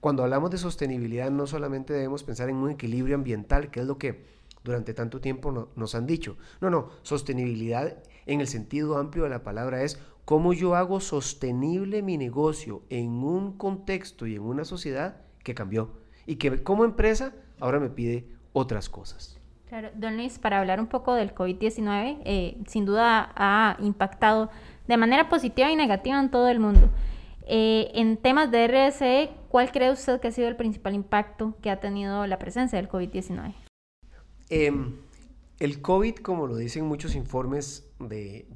Cuando 0.00 0.22
hablamos 0.22 0.50
de 0.50 0.58
sostenibilidad 0.58 1.30
no 1.30 1.46
solamente 1.46 1.92
debemos 1.92 2.24
pensar 2.24 2.48
en 2.48 2.56
un 2.56 2.70
equilibrio 2.70 3.14
ambiental, 3.14 3.70
que 3.70 3.80
es 3.80 3.86
lo 3.86 3.98
que 3.98 4.24
durante 4.64 4.94
tanto 4.94 5.20
tiempo 5.20 5.70
nos 5.76 5.94
han 5.94 6.06
dicho. 6.06 6.36
No, 6.60 6.70
no, 6.70 6.90
sostenibilidad 7.02 7.98
en 8.26 8.40
el 8.40 8.48
sentido 8.48 8.98
amplio 8.98 9.24
de 9.24 9.30
la 9.30 9.42
palabra 9.42 9.82
es 9.82 10.00
cómo 10.24 10.52
yo 10.52 10.74
hago 10.74 11.00
sostenible 11.00 12.02
mi 12.02 12.16
negocio 12.16 12.82
en 12.88 13.10
un 13.22 13.56
contexto 13.56 14.26
y 14.26 14.34
en 14.34 14.42
una 14.42 14.64
sociedad 14.64 15.22
que 15.42 15.54
cambió 15.54 15.92
y 16.26 16.36
que 16.36 16.62
como 16.62 16.84
empresa 16.84 17.34
ahora 17.60 17.78
me 17.78 17.90
pide 17.90 18.26
otras 18.52 18.88
cosas. 18.88 19.38
Don 19.96 20.16
Luis, 20.16 20.38
para 20.38 20.60
hablar 20.60 20.78
un 20.80 20.86
poco 20.86 21.14
del 21.14 21.34
COVID-19, 21.34 22.18
eh, 22.24 22.56
sin 22.66 22.84
duda 22.84 23.32
ha 23.34 23.76
impactado 23.80 24.50
de 24.86 24.96
manera 24.96 25.28
positiva 25.28 25.70
y 25.70 25.76
negativa 25.76 26.20
en 26.20 26.30
todo 26.30 26.48
el 26.48 26.60
mundo. 26.60 26.90
Eh, 27.46 27.90
en 27.94 28.16
temas 28.16 28.50
de 28.50 28.68
RSE, 28.68 29.30
¿cuál 29.48 29.72
cree 29.72 29.90
usted 29.90 30.20
que 30.20 30.28
ha 30.28 30.32
sido 30.32 30.48
el 30.48 30.56
principal 30.56 30.94
impacto 30.94 31.56
que 31.60 31.70
ha 31.70 31.80
tenido 31.80 32.26
la 32.26 32.38
presencia 32.38 32.78
del 32.78 32.88
COVID-19? 32.88 33.54
Em, 34.48 34.96
el 35.58 35.82
COVID, 35.82 36.16
como 36.16 36.46
lo 36.46 36.56
dicen 36.56 36.84
muchos 36.84 37.16
informes 37.16 37.90
de, 37.98 38.46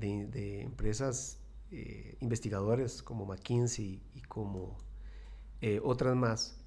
empresas 0.63 1.41
eh, 1.73 2.17
investigadores 2.21 3.03
como 3.03 3.27
McKinsey 3.27 4.01
y 4.15 4.21
como 4.23 4.77
otras 5.83 6.15
más, 6.15 6.65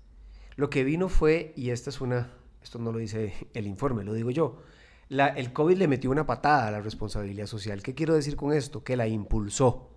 lo 0.58 0.70
que 0.70 0.84
vino 0.84 1.08
fue, 1.08 1.54
y 1.56 1.70
esta 1.70 1.90
es 1.90 2.02
una, 2.02 2.30
esto 2.62 2.80
no 2.80 2.92
lo 2.92 3.00
dice 3.00 3.34
el 3.54 3.68
informe, 3.68 4.04
lo 4.04 4.14
digo 4.14 4.32
yo, 4.32 4.62
el 5.10 5.52
COVID 5.52 5.78
le 5.78 5.88
metió 5.88 6.10
una 6.10 6.26
patada 6.26 6.68
a 6.68 6.72
la 6.72 6.82
responsabilidad 6.82 7.46
social. 7.46 7.84
¿Qué 7.84 7.94
quiero 7.94 8.14
decir 8.14 8.38
con 8.38 8.54
esto? 8.54 8.84
Que 8.84 8.96
la 8.96 9.08
impulsó 9.08 9.92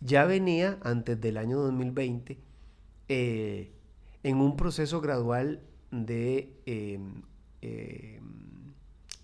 ya 0.00 0.24
venía 0.24 0.78
antes 0.82 1.20
del 1.20 1.36
año 1.36 1.58
2020 1.58 2.38
eh, 3.08 3.72
en 4.22 4.36
un 4.36 4.56
proceso 4.56 5.00
gradual 5.00 5.62
de 5.90 6.52
em, 6.66 7.22
em, 7.62 8.74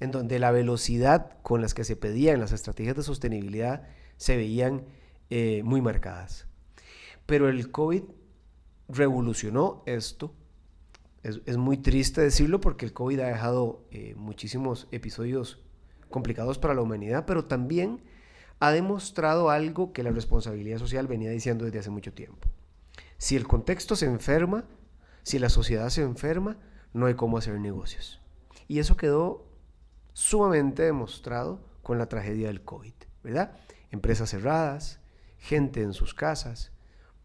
en 0.00 0.10
donde 0.10 0.38
la 0.38 0.50
velocidad 0.50 1.38
con 1.42 1.60
las 1.60 1.74
que 1.74 1.84
se 1.84 1.96
pedían 1.96 2.40
las 2.40 2.52
estrategias 2.52 2.96
de 2.96 3.02
sostenibilidad 3.02 3.86
se 4.16 4.36
veían 4.36 4.84
eh, 5.30 5.62
muy 5.64 5.80
marcadas. 5.80 6.46
Pero 7.26 7.48
el 7.48 7.70
COVID 7.70 8.02
revolucionó 8.88 9.82
esto. 9.86 10.34
Es, 11.24 11.56
muy 11.56 11.78
triste 11.78 12.20
decirlo 12.20 12.60
porque 12.60 12.84
el 12.84 12.92
COVID 12.92 13.18
ha 13.20 13.28
dejado 13.28 13.82
eh, 13.90 14.14
muchísimos 14.14 14.88
episodios 14.92 15.58
complicados 16.10 16.58
para 16.58 16.74
la 16.74 16.82
humanidad, 16.82 17.24
pero 17.26 17.46
también 17.46 18.02
ha 18.60 18.70
demostrado 18.72 19.48
algo 19.48 19.94
que 19.94 20.02
la 20.02 20.10
responsabilidad 20.10 20.78
social 20.78 21.06
venía 21.06 21.30
diciendo 21.30 21.64
desde 21.64 21.78
hace 21.78 21.88
mucho 21.88 22.12
tiempo. 22.12 22.46
Si 23.16 23.36
el 23.36 23.46
contexto 23.46 23.96
se 23.96 24.04
enferma, 24.04 24.66
si 25.22 25.38
la 25.38 25.48
sociedad 25.48 25.88
se 25.88 26.02
enferma, 26.02 26.58
no 26.92 27.06
hay 27.06 27.14
cómo 27.14 27.38
hacer 27.38 27.58
negocios. 27.58 28.20
Y 28.68 28.78
eso 28.78 28.98
quedó 28.98 29.48
sumamente 30.12 30.82
demostrado 30.82 31.64
con 31.82 31.96
la 31.96 32.06
tragedia 32.06 32.48
del 32.48 32.62
COVID, 32.62 32.94
¿verdad? 33.22 33.56
Empresas 33.90 34.28
cerradas, 34.28 35.00
gente 35.38 35.80
en 35.80 35.94
sus 35.94 36.12
casas, 36.12 36.70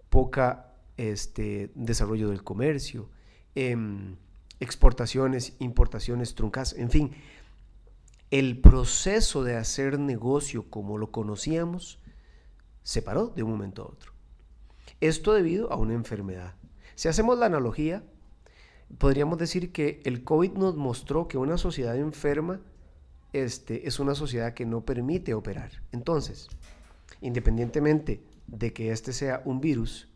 poca 0.10 0.74
este, 0.96 1.72
desarrollo 1.76 2.30
del 2.30 2.44
comercio, 2.44 3.10
em, 3.56 4.16
exportaciones, 4.60 5.54
importaciones 5.60 6.36
truncadas, 6.36 6.74
en 6.74 6.90
fin, 6.90 7.12
el 8.32 8.60
proceso 8.60 9.44
de 9.44 9.56
hacer 9.56 10.00
negocio 10.00 10.70
como 10.70 10.98
lo 10.98 11.12
conocíamos 11.12 12.00
se 12.84 13.02
paró 13.02 13.28
de 13.28 13.44
un 13.44 13.52
momento 13.52 13.84
a 13.84 13.86
otro. 13.86 14.14
Esto 15.02 15.34
debido 15.34 15.72
a 15.72 15.78
una 15.78 15.94
enfermedad. 15.94 16.56
Si 16.96 17.08
hacemos 17.08 17.38
la 17.40 17.46
analogía, 17.46 18.04
podríamos 18.98 19.38
decir 19.38 19.72
que 19.72 20.02
el 20.04 20.24
COVID 20.24 20.54
nos 20.54 20.76
mostró 20.76 21.28
que 21.28 21.38
una 21.38 21.58
sociedad 21.58 21.96
enferma 21.98 22.60
este, 23.34 23.88
es 23.88 24.00
una 24.00 24.16
sociedad 24.16 24.54
que 24.54 24.66
no 24.66 24.82
permite 24.82 25.34
operar. 25.34 25.72
Entonces, 25.92 26.50
independientemente 27.22 28.24
de 28.48 28.74
que 28.74 28.92
este 28.92 29.14
sea 29.14 29.42
un 29.46 29.62
virus, 29.62 30.10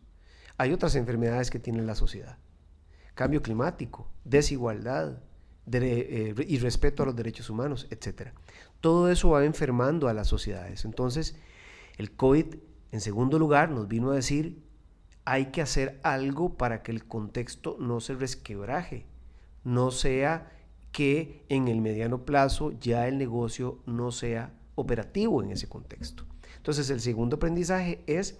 hay 0.56 0.72
otras 0.72 0.94
enfermedades 0.96 1.50
que 1.50 1.60
tiene 1.60 1.82
la 1.82 1.94
sociedad. 1.94 2.38
Cambio 3.14 3.42
climático, 3.42 4.08
desigualdad, 4.24 5.18
eh, 5.72 6.34
y 6.46 6.58
respeto 6.58 7.02
a 7.02 7.06
los 7.06 7.16
derechos 7.16 7.48
humanos, 7.48 7.86
etc. 7.90 8.32
Todo 8.80 9.10
eso 9.10 9.30
va 9.30 9.44
enfermando 9.44 10.08
a 10.08 10.14
las 10.14 10.28
sociedades. 10.28 10.84
Entonces, 10.84 11.36
el 11.96 12.12
COVID, 12.12 12.56
en 12.92 13.00
segundo 13.00 13.38
lugar, 13.38 13.70
nos 13.70 13.88
vino 13.88 14.10
a 14.10 14.14
decir, 14.14 14.62
hay 15.24 15.46
que 15.46 15.62
hacer 15.62 16.00
algo 16.02 16.58
para 16.58 16.82
que 16.82 16.92
el 16.92 17.06
contexto 17.06 17.76
no 17.80 18.00
se 18.00 18.14
resquebraje, 18.14 19.06
no 19.62 19.90
sea 19.90 20.52
que 20.92 21.44
en 21.48 21.68
el 21.68 21.80
mediano 21.80 22.24
plazo 22.24 22.72
ya 22.78 23.08
el 23.08 23.16
negocio 23.16 23.80
no 23.86 24.12
sea 24.12 24.52
operativo 24.74 25.42
en 25.42 25.50
ese 25.50 25.68
contexto. 25.68 26.24
Entonces, 26.56 26.90
el 26.90 27.00
segundo 27.00 27.36
aprendizaje 27.36 28.04
es, 28.06 28.38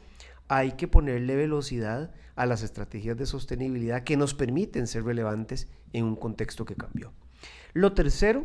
hay 0.49 0.73
que 0.73 0.89
ponerle 0.89 1.37
velocidad 1.37 2.13
a 2.37 2.47
las 2.47 2.63
estrategias 2.63 3.17
de 3.17 3.27
sostenibilidad 3.27 4.05
que 4.05 4.17
nos 4.17 4.35
permiten 4.35 4.87
ser 4.87 5.05
relevantes 5.05 5.69
en 5.93 6.05
un 6.05 6.17
contexto 6.17 6.65
que 6.65 6.75
cambió. 6.75 7.13
Lo 7.73 7.93
tercero 7.93 8.45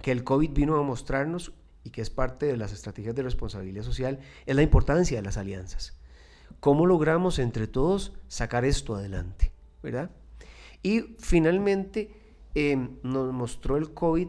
que 0.00 0.12
el 0.12 0.24
COVID 0.24 0.50
vino 0.50 0.76
a 0.76 0.82
mostrarnos 0.82 1.52
y 1.84 1.90
que 1.90 2.00
es 2.00 2.10
parte 2.10 2.46
de 2.46 2.56
las 2.56 2.72
estrategias 2.72 3.14
de 3.14 3.22
responsabilidad 3.22 3.82
social 3.82 4.20
es 4.46 4.56
la 4.56 4.62
importancia 4.62 5.16
de 5.16 5.22
las 5.22 5.36
alianzas. 5.36 5.98
¿Cómo 6.60 6.86
logramos 6.86 7.38
entre 7.38 7.66
todos 7.66 8.12
sacar 8.28 8.64
esto 8.64 8.94
adelante? 8.94 9.52
¿Verdad? 9.82 10.10
Y 10.82 11.16
finalmente 11.18 12.10
em, 12.54 12.98
nos 13.02 13.32
mostró 13.32 13.76
el 13.76 13.94
COVID 13.94 14.28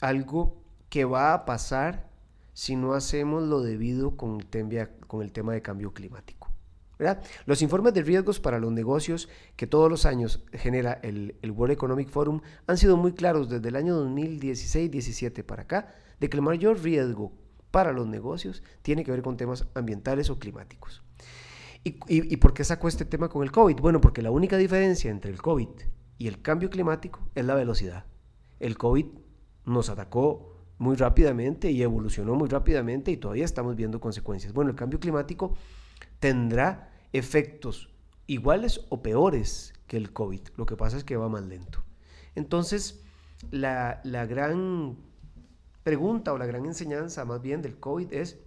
algo 0.00 0.62
que 0.88 1.04
va 1.04 1.34
a 1.34 1.44
pasar 1.44 2.08
si 2.56 2.74
no 2.74 2.94
hacemos 2.94 3.42
lo 3.42 3.60
debido 3.60 4.16
con 4.16 4.40
con 5.06 5.22
el 5.22 5.30
tema 5.30 5.52
de 5.52 5.60
cambio 5.60 5.92
climático. 5.92 6.50
Los 7.44 7.60
informes 7.60 7.92
de 7.92 8.00
riesgos 8.00 8.40
para 8.40 8.58
los 8.58 8.72
negocios 8.72 9.28
que 9.56 9.66
todos 9.66 9.90
los 9.90 10.06
años 10.06 10.42
genera 10.54 10.94
el, 11.02 11.34
World 11.54 11.74
Economic 11.74 12.08
Forum 12.08 12.40
han 12.66 12.78
sido 12.78 12.96
muy 12.96 13.12
claros 13.12 13.50
desde 13.50 13.68
el 13.68 13.76
año 13.76 14.02
2016-17 14.06 15.44
para 15.44 15.64
acá 15.64 15.94
de 16.18 16.30
que 16.30 16.38
el 16.38 16.42
mayor 16.42 16.82
riesgo 16.82 17.30
para 17.70 17.92
los 17.92 18.06
negocios 18.06 18.62
tiene 18.80 19.04
que 19.04 19.10
ver 19.10 19.20
con 19.20 19.36
temas 19.36 19.66
ambientales 19.74 20.30
o 20.30 20.38
climáticos. 20.38 21.02
¿Y, 21.84 21.98
y 22.08 22.38
por 22.38 22.54
qué 22.54 22.64
sacó 22.64 22.88
este 22.88 23.04
tema 23.04 23.28
con 23.28 23.42
el 23.42 23.52
COVID? 23.52 23.76
Bueno, 23.76 24.00
porque 24.00 24.22
la 24.22 24.30
única 24.30 24.56
diferencia 24.56 25.10
entre 25.10 25.30
el 25.30 25.42
COVID 25.42 25.68
y 26.16 26.26
el 26.26 26.40
cambio 26.40 26.70
climático 26.70 27.20
es 27.34 27.44
la 27.44 27.54
velocidad. 27.54 28.06
El 28.60 28.78
COVID 28.78 29.04
nos 29.66 29.90
atacó 29.90 30.55
muy 30.78 30.96
rápidamente 30.96 31.70
y 31.70 31.82
evolucionó 31.82 32.34
muy 32.34 32.48
rápidamente 32.48 33.10
y 33.10 33.16
todavía 33.16 33.44
estamos 33.44 33.76
viendo 33.76 34.00
consecuencias. 34.00 34.52
Bueno, 34.52 34.70
el 34.70 34.76
cambio 34.76 35.00
climático 35.00 35.54
tendrá 36.20 36.90
efectos 37.12 37.88
iguales 38.26 38.84
o 38.88 39.02
peores 39.02 39.72
que 39.86 39.96
el 39.96 40.12
COVID. 40.12 40.40
Lo 40.56 40.66
que 40.66 40.76
pasa 40.76 40.96
es 40.96 41.04
que 41.04 41.16
va 41.16 41.28
más 41.28 41.44
lento. 41.44 41.82
Entonces, 42.34 43.02
la, 43.50 44.00
la 44.04 44.26
gran 44.26 44.96
pregunta 45.82 46.32
o 46.32 46.38
la 46.38 46.46
gran 46.46 46.66
enseñanza 46.66 47.24
más 47.24 47.40
bien 47.40 47.62
del 47.62 47.78
COVID 47.78 48.12
es 48.12 48.38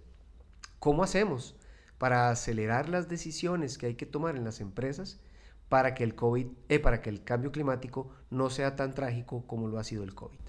cómo 0.78 1.02
hacemos 1.02 1.56
para 1.98 2.30
acelerar 2.30 2.88
las 2.88 3.08
decisiones 3.08 3.78
que 3.78 3.86
hay 3.86 3.94
que 3.94 4.06
tomar 4.06 4.36
en 4.36 4.44
las 4.44 4.60
empresas 4.60 5.20
para 5.68 5.94
que 5.94 6.02
el 6.02 6.14
COVID, 6.14 6.48
eh, 6.68 6.80
para 6.80 7.00
que 7.00 7.10
el 7.10 7.22
cambio 7.22 7.52
climático 7.52 8.10
no 8.30 8.50
sea 8.50 8.76
tan 8.76 8.94
trágico 8.94 9.46
como 9.46 9.68
lo 9.68 9.78
ha 9.78 9.84
sido 9.84 10.02
el 10.02 10.14
COVID. 10.14 10.40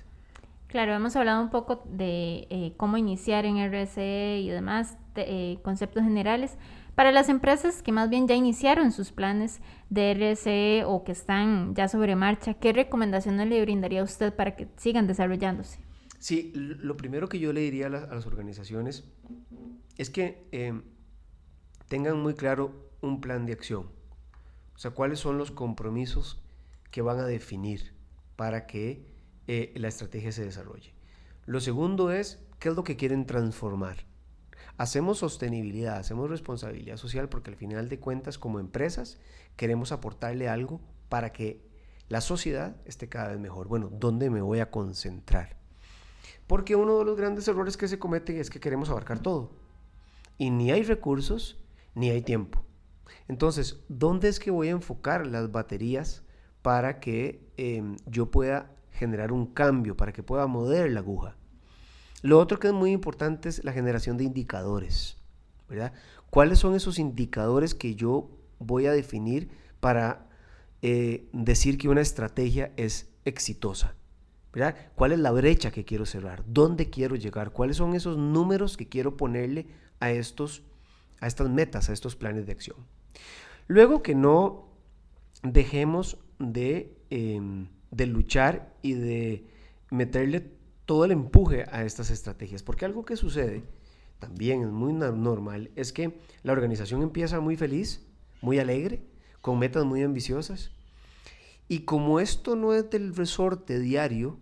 Claro, 0.72 0.94
hemos 0.94 1.18
hablado 1.18 1.44
un 1.44 1.50
poco 1.50 1.84
de 1.86 2.48
eh, 2.50 2.74
cómo 2.78 2.96
iniciar 2.96 3.46
en 3.46 3.58
RSE 3.58 4.40
y 4.40 4.48
demás 4.48 4.98
eh, 5.16 5.58
conceptos 5.64 6.04
generales. 6.04 6.58
Para 6.96 7.12
las 7.12 7.28
empresas 7.28 7.84
que 7.84 7.92
más 7.92 8.10
bien 8.10 8.26
ya 8.26 8.36
iniciaron 8.36 8.94
sus 8.94 9.12
planes 9.12 9.60
de 9.90 10.14
RSE 10.14 10.86
o 10.86 11.04
que 11.04 11.12
están 11.12 11.76
ya 11.76 11.90
sobre 11.90 12.16
marcha, 12.16 12.54
¿qué 12.54 12.72
recomendaciones 12.72 13.50
le 13.50 13.62
brindaría 13.62 14.00
a 14.00 14.06
usted 14.06 14.34
para 14.34 14.56
que 14.56 14.70
sigan 14.78 15.08
desarrollándose? 15.08 15.82
Sí, 16.20 16.54
lo 16.56 16.96
primero 16.96 17.28
que 17.28 17.40
yo 17.40 17.52
le 17.52 17.60
diría 17.60 17.88
a, 17.88 17.90
las 17.90 18.26
organizaciones 18.26 19.04
es 19.98 20.10
que 20.10 20.48
em, 20.54 20.84
tengan 21.90 22.22
muy 22.22 22.34
claro 22.34 22.92
un 23.02 23.20
plan 23.20 23.46
de 23.46 23.52
acción. 23.52 23.90
O 24.74 24.78
sea, 24.78 24.92
cuáles 24.92 25.20
son 25.20 25.38
los 25.38 25.52
compromisos 25.52 26.42
que 26.92 27.02
van 27.02 27.20
a 27.20 27.26
definir 27.26 27.94
para 28.38 28.68
que 28.68 29.11
eh, 29.54 29.74
la 29.76 29.90
estrategia 29.90 30.32
se 30.32 30.46
desarrolle. 30.46 30.94
Lo 31.46 31.60
segundo 31.60 32.10
es, 32.10 32.40
¿qué 32.58 32.70
es 32.70 32.76
lo 32.76 32.86
que 32.86 32.96
quieren 32.96 33.26
transformar? 33.26 34.06
Hacemos 34.78 35.18
sostenibilidad, 35.18 35.98
hacemos 35.98 36.30
responsabilidad 36.30 36.96
social 36.96 37.28
porque 37.28 37.50
al 37.50 37.58
final 37.58 37.90
de 37.90 38.00
cuentas 38.00 38.38
como 38.38 38.62
empresas 38.62 39.20
queremos 39.58 39.92
aportarle 39.92 40.48
algo 40.48 40.80
para 41.10 41.34
que 41.34 41.68
la 42.08 42.22
sociedad 42.22 42.78
esté 42.86 43.10
cada 43.10 43.28
vez 43.28 43.40
mejor. 43.42 43.68
Bueno, 43.68 43.90
¿dónde 43.92 44.30
me 44.30 44.42
voy 44.42 44.62
a 44.62 44.72
concentrar? 44.72 45.58
Porque 46.48 46.78
uno 46.78 47.00
de 47.00 47.04
los 47.04 47.18
grandes 47.18 47.46
errores 47.50 47.76
que 47.76 47.90
se 47.90 48.00
cometen 48.00 48.38
es 48.38 48.50
que 48.50 48.62
queremos 48.62 48.90
abarcar 48.90 49.20
todo. 49.20 49.52
Y 50.38 50.50
ni 50.50 50.72
hay 50.72 50.84
recursos, 50.84 51.62
ni 51.94 52.10
hay 52.10 52.22
tiempo. 52.22 52.64
Entonces, 53.28 53.84
¿dónde 53.90 54.30
es 54.30 54.40
que 54.40 54.50
voy 54.50 54.70
a 54.70 54.72
enfocar 54.72 55.28
las 55.28 55.52
baterías 55.52 56.24
para 56.62 57.02
que 57.02 57.52
em, 57.58 57.98
yo 58.06 58.32
pueda 58.32 58.78
generar 58.92 59.32
un 59.32 59.46
cambio, 59.48 59.98
para 59.98 60.14
que 60.14 60.24
pueda 60.24 60.48
mover 60.48 60.92
la 60.92 61.00
aguja. 61.00 61.36
Lo 62.22 62.40
otro 62.40 62.60
que 62.60 62.68
es 62.68 62.74
muy 62.74 62.92
importante 62.92 63.50
es 63.50 63.64
la 63.64 63.74
generación 63.74 64.18
de 64.18 64.26
indicadores, 64.26 65.18
¿verdad? 65.68 65.94
¿Cuáles 66.30 66.60
son 66.60 66.76
esos 66.76 67.00
indicadores 67.00 67.74
que 67.74 67.96
yo 67.96 68.30
voy 68.60 68.86
a 68.86 68.92
definir 68.92 69.50
para 69.80 70.28
eh, 70.82 71.28
decir 71.34 71.78
que 71.78 71.90
una 71.90 72.02
estrategia 72.02 72.72
es 72.78 73.10
exitosa? 73.26 73.96
¿verdad? 74.54 74.76
¿Cuál 74.96 75.14
es 75.14 75.20
la 75.20 75.32
brecha 75.32 75.72
que 75.72 75.86
quiero 75.86 76.06
cerrar? 76.06 76.44
¿Dónde 76.46 76.90
quiero 76.90 77.16
llegar? 77.16 77.52
¿Cuáles 77.52 77.78
son 77.78 77.96
esos 77.96 78.18
números 78.18 78.76
que 78.76 78.90
quiero 78.90 79.16
ponerle 79.16 79.68
a, 80.00 80.12
estos, 80.12 80.64
a 81.20 81.28
estas 81.28 81.50
metas, 81.50 81.90
a 81.90 81.94
estos 81.94 82.16
planes 82.16 82.46
de 82.46 82.52
acción? 82.52 82.78
Luego 83.68 84.04
que 84.04 84.16
no 84.16 84.68
dejemos 85.44 86.18
de... 86.40 86.98
Em, 87.10 87.70
de 87.92 88.06
luchar 88.08 88.74
y 88.82 88.94
de 88.94 89.46
meterle 89.92 90.52
todo 90.86 91.06
el 91.06 91.12
empuje 91.12 91.66
a 91.72 91.84
estas 91.84 92.10
estrategias. 92.10 92.64
Porque 92.64 92.86
algo 92.86 93.06
que 93.06 93.18
sucede, 93.18 93.64
también 94.20 94.62
es 94.64 94.70
muy 94.70 94.94
normal, 94.94 95.72
es 95.76 95.94
que 95.94 96.20
la 96.44 96.54
organización 96.54 97.02
empieza 97.02 97.40
muy 97.40 97.58
feliz, 97.58 98.06
muy 98.42 98.60
alegre, 98.60 99.04
con 99.42 99.60
metas 99.60 99.86
muy 99.86 100.02
ambiciosas. 100.04 100.72
Y 101.68 101.82
como 101.82 102.20
esto 102.20 102.56
no 102.56 102.74
es 102.74 102.90
del 102.90 103.16
resorte 103.16 103.80
diario, 103.80 104.38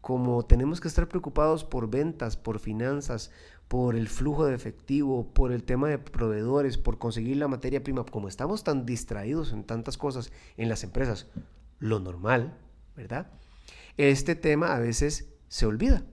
como 0.00 0.44
tenemos 0.44 0.80
que 0.80 0.88
estar 0.88 1.08
preocupados 1.08 1.64
por 1.64 1.90
ventas, 1.90 2.36
por 2.36 2.58
finanzas, 2.58 3.30
por 3.68 3.96
el 3.96 4.08
flujo 4.08 4.46
de 4.46 4.54
efectivo, 4.54 5.32
por 5.32 5.50
el 5.50 5.64
tema 5.64 5.88
de 5.88 5.98
proveedores, 5.98 6.78
por 6.78 6.98
conseguir 6.98 7.36
la 7.38 7.48
materia 7.48 7.82
prima, 7.82 8.04
como 8.04 8.28
estamos 8.28 8.62
tan 8.62 8.86
distraídos 8.86 9.52
en 9.52 9.64
tantas 9.64 9.98
cosas 9.98 10.30
en 10.56 10.68
las 10.68 10.84
empresas, 10.84 11.26
lo 11.80 11.98
normal 11.98 12.56
¿verdad? 12.96 13.30
Este 13.96 14.34
tema 14.34 14.74
a 14.74 14.80
veces 14.80 15.32
se 15.48 15.66
olvida, 15.66 16.04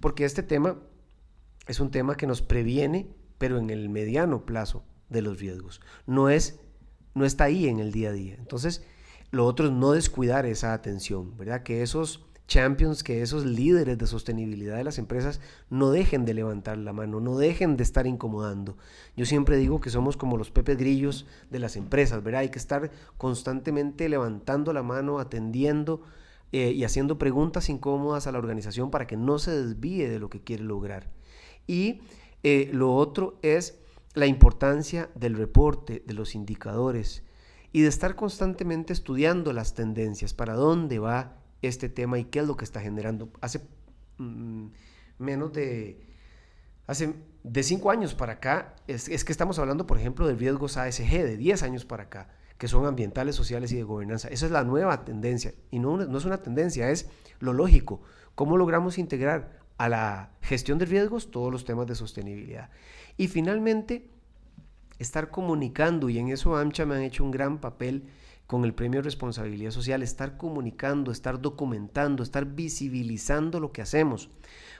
porque 0.00 0.24
este 0.24 0.42
tema 0.42 0.78
es 1.66 1.80
un 1.80 1.90
tema 1.90 2.16
que 2.16 2.26
nos 2.26 2.42
previene, 2.42 3.14
pero 3.38 3.58
en 3.58 3.70
el 3.70 3.88
mediano 3.88 4.44
plazo 4.44 4.84
de 5.08 5.22
los 5.22 5.38
riesgos. 5.38 5.80
No 6.06 6.28
es 6.28 6.60
no 7.14 7.24
está 7.24 7.44
ahí 7.44 7.68
en 7.68 7.80
el 7.80 7.92
día 7.92 8.10
a 8.10 8.12
día. 8.12 8.36
Entonces, 8.38 8.84
lo 9.30 9.46
otro 9.46 9.66
es 9.66 9.72
no 9.72 9.92
descuidar 9.92 10.46
esa 10.46 10.72
atención, 10.72 11.36
¿verdad? 11.36 11.62
Que 11.62 11.82
esos 11.82 12.26
champions, 12.50 13.04
que 13.04 13.22
esos 13.22 13.46
líderes 13.46 13.96
de 13.96 14.08
sostenibilidad 14.08 14.76
de 14.76 14.84
las 14.84 14.98
empresas 14.98 15.40
no 15.70 15.92
dejen 15.92 16.24
de 16.24 16.34
levantar 16.34 16.76
la 16.76 16.92
mano, 16.92 17.20
no 17.20 17.38
dejen 17.38 17.76
de 17.76 17.84
estar 17.84 18.08
incomodando. 18.08 18.76
Yo 19.16 19.24
siempre 19.24 19.56
digo 19.56 19.80
que 19.80 19.88
somos 19.88 20.16
como 20.16 20.36
los 20.36 20.50
pepes 20.50 20.76
grillos 20.76 21.26
de 21.48 21.60
las 21.60 21.76
empresas, 21.76 22.22
¿verdad? 22.24 22.40
Hay 22.40 22.48
que 22.50 22.58
estar 22.58 22.90
constantemente 23.16 24.08
levantando 24.08 24.72
la 24.72 24.82
mano, 24.82 25.20
atendiendo 25.20 26.02
eh, 26.50 26.72
y 26.72 26.82
haciendo 26.82 27.18
preguntas 27.18 27.68
incómodas 27.70 28.26
a 28.26 28.32
la 28.32 28.38
organización 28.38 28.90
para 28.90 29.06
que 29.06 29.16
no 29.16 29.38
se 29.38 29.52
desvíe 29.52 30.08
de 30.08 30.18
lo 30.18 30.28
que 30.28 30.42
quiere 30.42 30.64
lograr. 30.64 31.08
Y 31.68 32.00
eh, 32.42 32.68
lo 32.72 32.96
otro 32.96 33.38
es 33.42 33.78
la 34.14 34.26
importancia 34.26 35.08
del 35.14 35.36
reporte, 35.36 36.02
de 36.04 36.14
los 36.14 36.34
indicadores 36.34 37.22
y 37.72 37.82
de 37.82 37.88
estar 37.88 38.16
constantemente 38.16 38.92
estudiando 38.92 39.52
las 39.52 39.74
tendencias, 39.74 40.34
para 40.34 40.54
dónde 40.54 40.98
va 40.98 41.39
este 41.62 41.88
tema 41.88 42.18
y 42.18 42.24
qué 42.24 42.40
es 42.40 42.46
lo 42.46 42.56
que 42.56 42.64
está 42.64 42.80
generando. 42.80 43.30
Hace 43.40 43.60
mm, 44.18 44.66
menos 45.18 45.52
de, 45.52 46.00
hace 46.86 47.14
de 47.42 47.62
cinco 47.62 47.90
años 47.90 48.14
para 48.14 48.34
acá, 48.34 48.74
es, 48.86 49.24
que 49.24 49.32
estamos 49.32 49.58
hablando, 49.58 49.86
por 49.86 49.98
ejemplo, 49.98 50.26
de 50.26 50.34
riesgos 50.34 50.76
ASG, 50.76 51.10
de 51.10 51.36
10 51.36 51.62
años 51.62 51.84
para 51.84 52.04
acá, 52.04 52.28
que 52.58 52.68
son 52.68 52.86
ambientales, 52.86 53.36
sociales 53.36 53.72
y 53.72 53.76
de 53.76 53.82
gobernanza. 53.82 54.28
Esa 54.28 54.46
es 54.46 54.52
la 54.52 54.64
nueva 54.64 55.04
tendencia. 55.04 55.54
Y 55.70 55.78
no, 55.78 55.96
no 55.96 56.18
es 56.18 56.24
una 56.24 56.38
tendencia, 56.38 56.90
es 56.90 57.08
lo 57.38 57.52
lógico. 57.52 58.02
¿Cómo 58.34 58.56
logramos 58.56 58.98
integrar 58.98 59.60
a 59.78 59.88
la 59.88 60.30
gestión 60.42 60.78
de 60.78 60.84
riesgos 60.84 61.30
todos 61.30 61.50
los 61.50 61.64
temas 61.64 61.86
de 61.86 61.94
sostenibilidad? 61.94 62.70
Y 63.16 63.28
finalmente, 63.28 64.10
estar 64.98 65.30
comunicando, 65.30 66.10
y 66.10 66.18
en 66.18 66.28
eso 66.28 66.56
AMCHA 66.56 66.84
me 66.84 66.96
han 66.96 67.02
hecho 67.02 67.24
un 67.24 67.30
gran 67.30 67.58
papel, 67.58 68.04
con 68.50 68.64
el 68.64 68.74
premio 68.74 68.98
de 68.98 69.04
responsabilidad 69.04 69.70
social, 69.70 70.02
estar 70.02 70.36
comunicando, 70.36 71.12
estar 71.12 71.40
documentando, 71.40 72.24
estar 72.24 72.46
visibilizando 72.46 73.60
lo 73.60 73.70
que 73.70 73.80
hacemos. 73.80 74.28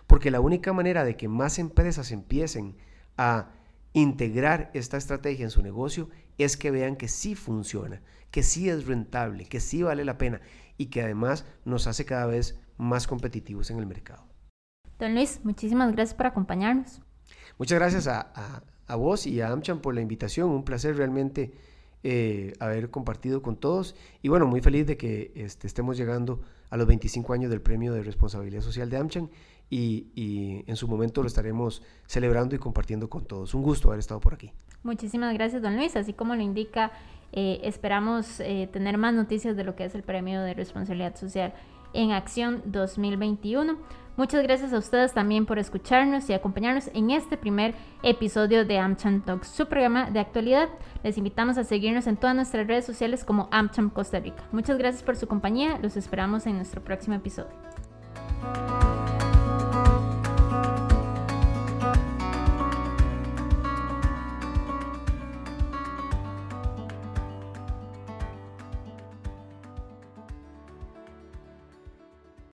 Porque 0.09 0.33
la 0.33 0.41
única 0.41 0.73
manera 0.73 1.05
de 1.05 1.17
que 1.17 1.29
más 1.29 1.61
empresas 1.61 2.11
empiecen 2.11 2.75
a 3.17 3.53
integrar 3.93 4.73
esta 4.75 4.97
estrategia 4.97 5.45
en 5.45 5.53
su 5.53 5.63
negocio 5.63 6.09
es 6.37 6.57
que 6.57 6.73
vean 6.73 6.97
que 6.97 7.07
sí 7.07 7.37
funciona, 7.37 8.03
que 8.33 8.43
sí 8.43 8.69
es 8.69 8.89
rentable, 8.89 9.45
que 9.45 9.61
sí 9.61 9.85
vale 9.85 10.05
la 10.05 10.19
pena 10.19 10.41
y 10.77 10.87
que 10.87 11.03
además 11.03 11.47
nos 11.65 11.87
hace 11.87 12.05
cada 12.05 12.27
vez 12.27 12.59
más 12.77 13.07
competitivos 13.07 13.71
en 13.71 13.79
el 13.79 13.87
mercado. 13.87 14.27
Don 14.99 15.15
Luis, 15.15 15.43
muchísimas 15.45 15.93
gracias 15.93 16.17
por 16.17 16.27
acompañarnos. 16.27 17.03
Muchas 17.57 17.79
gracias 17.79 18.09
a, 18.09 18.65
a 18.89 18.97
vos 18.97 19.29
y 19.29 19.41
a 19.41 19.53
AmCham 19.53 19.81
por 19.81 19.95
la 19.95 20.01
invitación. 20.01 20.51
Un 20.51 20.65
placer 20.65 20.97
realmente 20.97 21.53
eh, 22.03 22.55
haber 22.61 22.91
compartido 22.91 23.43
con 23.43 23.57
todos. 23.57 23.95
Y 24.23 24.29
bueno, 24.29 24.47
muy 24.47 24.61
feliz 24.61 24.87
de 24.87 24.97
que 24.97 25.33
este, 25.35 25.67
estemos 25.67 25.97
llegando 25.97 26.41
a 26.71 26.77
los 26.77 26.87
25 26.87 27.33
años 27.33 27.51
del 27.51 27.61
Premio 27.61 27.93
de 27.93 28.03
Responsabilidad 28.03 28.63
Social 28.63 28.89
de 28.89 28.97
AmCham 28.97 29.29
y, 29.71 30.65
en 30.67 30.77
su 30.77 30.89
momento 30.89 31.23
lo 31.23 31.29
estaremos 31.29 31.83
celebrando 32.07 32.55
y 32.55 32.59
compartiendo 32.59 33.09
con 33.09 33.25
todos. 33.25 33.55
Un 33.55 33.63
gusto 33.63 33.89
haber 33.89 34.01
estado 34.01 34.21
por 34.21 34.35
aquí. 34.35 34.53
Muchísimas 34.83 35.35
gracias, 35.35 35.63
don 35.63 35.77
Luis. 35.77 35.95
Así 35.97 36.13
como 36.13 36.35
lo 36.35 36.43
indica, 36.43 36.91
eh, 37.33 37.61
esperamos 37.63 38.41
eh, 38.41 38.69
tener 38.73 38.99
más 38.99 39.15
noticias 39.15 39.57
de 39.57 39.65
lo 39.65 39.77
que 39.77 39.85
es 39.85 39.95
el 39.95 40.03
Premio 40.03 40.41
de 40.41 40.55
Responsabilidad 40.55 41.17
Social 41.17 41.55
en 41.93 42.13
Acción 42.13 42.63
2021. 42.67 43.77
Muchas 44.21 44.43
gracias 44.43 44.75
a 44.75 44.79
ustedes 44.79 45.15
también 45.15 45.47
por 45.47 45.59
escucharnos 45.59 46.29
y 46.29 46.35
acompañarnos 46.35 46.91
en 46.93 47.11
este 47.11 47.39
primer 47.39 47.75
episodio 48.03 48.67
de 48.67 48.79
AmCham 48.79 49.23
Talks, 49.23 49.49
su 49.49 49.65
programa 49.65 50.11
de 50.11 50.21
actualidad. 50.21 50.69
Les 51.03 51.17
invitamos 51.17 51.57
a 51.57 51.65
seguirnos 51.65 52.07
en 52.07 52.19
todas 52.19 52.37
nuestras 52.37 52.67
redes 52.67 52.85
sociales 52.85 53.25
como 53.25 53.49
AmCham 53.51 53.89
Costa 53.89 54.21
Rica. 54.21 54.45
Muchas 54.53 54.77
gracias 54.77 55.03
por 55.03 55.17
su 55.17 55.27
compañía, 55.27 55.79
los 55.81 55.97
esperamos 55.97 56.47
en 56.47 56.57
nuestro 56.57 56.85
próximo 56.85 57.17
episodio. 57.17 57.57